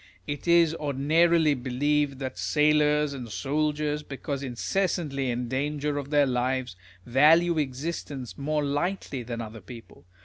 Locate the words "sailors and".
2.35-3.29